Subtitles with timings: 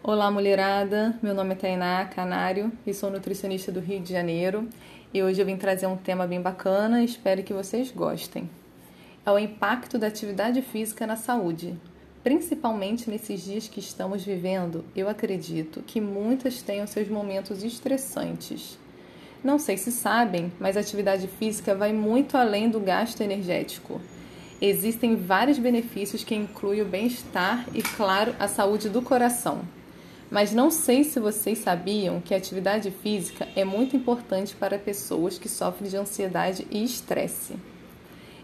[0.00, 1.18] Olá, mulherada.
[1.20, 4.68] Meu nome é Tainá Canário e sou nutricionista do Rio de Janeiro.
[5.12, 8.48] E hoje eu vim trazer um tema bem bacana espero que vocês gostem.
[9.26, 11.74] É o impacto da atividade física na saúde.
[12.22, 18.78] Principalmente nesses dias que estamos vivendo, eu acredito que muitas tenham seus momentos estressantes.
[19.42, 24.00] Não sei se sabem, mas a atividade física vai muito além do gasto energético.
[24.62, 29.62] Existem vários benefícios que incluem o bem-estar e, claro, a saúde do coração.
[30.30, 35.38] Mas não sei se vocês sabiam que a atividade física é muito importante para pessoas
[35.38, 37.54] que sofrem de ansiedade e estresse.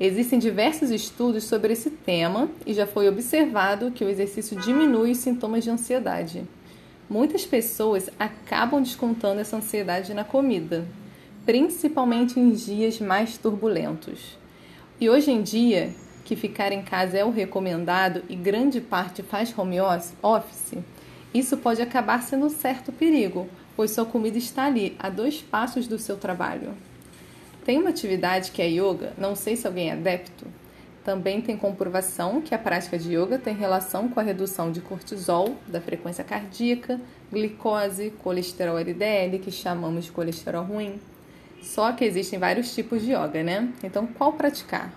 [0.00, 5.18] Existem diversos estudos sobre esse tema e já foi observado que o exercício diminui os
[5.18, 6.44] sintomas de ansiedade.
[7.08, 10.86] Muitas pessoas acabam descontando essa ansiedade na comida,
[11.46, 14.36] principalmente em dias mais turbulentos.
[15.00, 19.56] E hoje em dia, que ficar em casa é o recomendado e grande parte faz
[19.56, 20.78] home office,
[21.38, 25.86] isso pode acabar sendo um certo perigo, pois sua comida está ali, a dois passos
[25.86, 26.74] do seu trabalho.
[27.64, 30.46] Tem uma atividade que é yoga, não sei se alguém é adepto.
[31.04, 35.56] Também tem comprovação que a prática de yoga tem relação com a redução de cortisol,
[35.66, 41.00] da frequência cardíaca, glicose, colesterol LDL, que chamamos de colesterol ruim.
[41.62, 43.72] Só que existem vários tipos de yoga, né?
[43.82, 44.92] Então, qual praticar?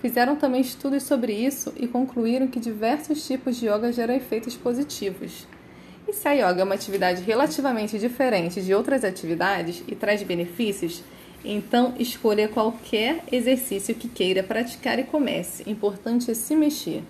[0.00, 5.46] Fizeram também estudos sobre isso e concluíram que diversos tipos de yoga geram efeitos positivos.
[6.06, 11.02] E se a yoga é uma atividade relativamente diferente de outras atividades e traz benefícios,
[11.44, 15.68] então escolha qualquer exercício que queira praticar e comece.
[15.68, 17.02] Importante é se mexer.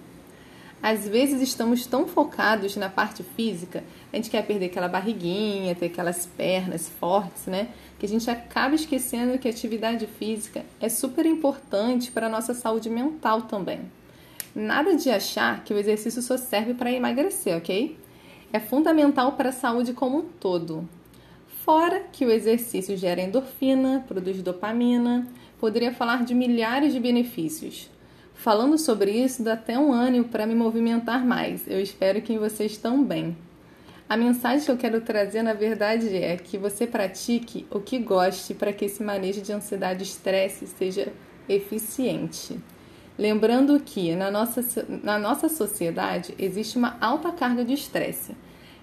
[0.83, 5.87] Às vezes estamos tão focados na parte física, a gente quer perder aquela barriguinha, ter
[5.87, 7.69] aquelas pernas fortes, né?
[7.99, 12.53] Que a gente acaba esquecendo que a atividade física é super importante para a nossa
[12.53, 13.81] saúde mental também.
[14.55, 17.97] Nada de achar que o exercício só serve para emagrecer, ok?
[18.55, 20.89] É fundamental para a saúde como um todo.
[21.65, 25.27] Fora que o exercício gera endorfina, produz dopamina,
[25.59, 27.91] poderia falar de milhares de benefícios.
[28.33, 31.67] Falando sobre isso, dá até um ânimo para me movimentar mais.
[31.67, 33.37] Eu espero que vocês também.
[34.09, 38.55] A mensagem que eu quero trazer, na verdade, é que você pratique o que goste
[38.55, 41.13] para que esse manejo de ansiedade e estresse seja
[41.49, 42.57] eficiente.
[43.19, 48.35] Lembrando que na nossa, na nossa sociedade existe uma alta carga de estresse.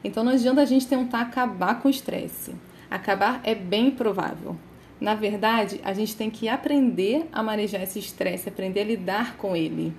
[0.04, 2.56] Então não adianta a gente tentar acabar com o estresse.
[2.90, 4.58] Acabar é bem provável.
[5.02, 9.56] Na verdade, a gente tem que aprender a manejar esse estresse, aprender a lidar com
[9.56, 9.94] ele.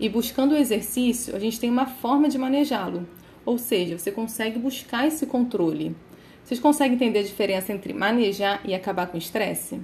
[0.00, 3.06] E buscando o exercício, a gente tem uma forma de manejá-lo.
[3.44, 5.94] Ou seja, você consegue buscar esse controle.
[6.42, 9.80] Vocês conseguem entender a diferença entre manejar e acabar com o estresse?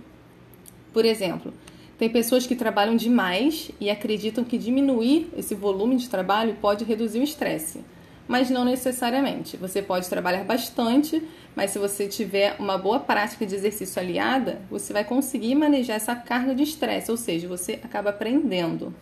[0.93, 1.53] Por exemplo,
[1.99, 7.21] tem pessoas que trabalham demais e acreditam que diminuir esse volume de trabalho pode reduzir
[7.21, 7.81] o estresse.
[8.27, 9.57] Mas não necessariamente.
[9.57, 11.23] Você pode trabalhar bastante,
[11.55, 16.15] mas se você tiver uma boa prática de exercício aliada, você vai conseguir manejar essa
[16.15, 18.95] carga de estresse, ou seja, você acaba aprendendo.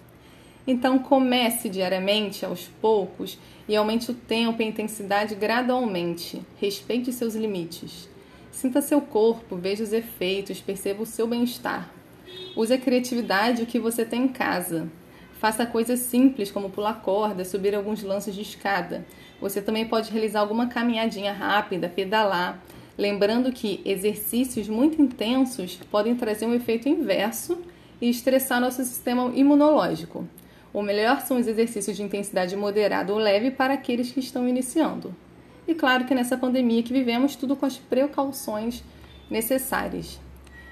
[0.66, 6.42] Então comece diariamente, aos poucos, e aumente o tempo e a intensidade gradualmente.
[6.60, 8.08] Respeite seus limites.
[8.50, 11.99] Sinta seu corpo, veja os efeitos, perceba o seu bem-estar.
[12.56, 14.88] Use a criatividade o que você tem em casa.
[15.34, 19.06] Faça coisas simples como pular corda, subir alguns lances de escada.
[19.40, 22.62] Você também pode realizar alguma caminhadinha rápida, pedalar.
[22.98, 27.58] Lembrando que exercícios muito intensos podem trazer um efeito inverso
[28.00, 30.28] e estressar nosso sistema imunológico.
[30.72, 35.14] O melhor são os exercícios de intensidade moderada ou leve para aqueles que estão iniciando.
[35.66, 38.82] E claro que nessa pandemia que vivemos, tudo com as precauções
[39.30, 40.20] necessárias.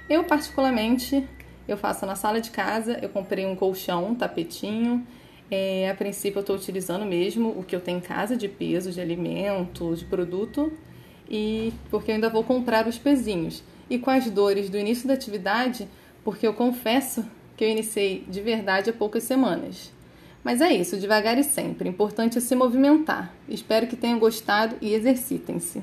[0.08, 1.26] Eu, particularmente,
[1.68, 5.06] eu faço na sala de casa, eu comprei um colchão, um tapetinho.
[5.50, 8.90] É, a princípio eu estou utilizando mesmo o que eu tenho em casa de peso,
[8.90, 10.72] de alimento, de produto,
[11.28, 13.62] e porque eu ainda vou comprar os pezinhos.
[13.88, 15.86] E com as dores do início da atividade,
[16.24, 17.24] porque eu confesso
[17.56, 19.92] que eu iniciei de verdade há poucas semanas.
[20.44, 21.88] Mas é isso, devagar e sempre.
[21.88, 23.34] Importante é se movimentar.
[23.48, 25.82] Espero que tenham gostado e exercitem-se.